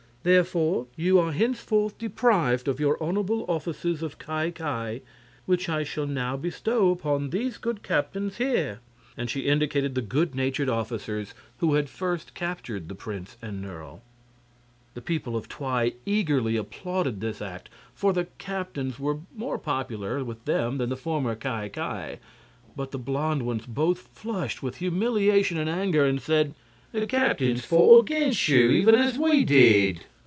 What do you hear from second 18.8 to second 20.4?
were more popular